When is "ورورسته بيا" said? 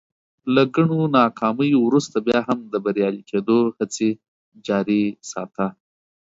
1.83-2.39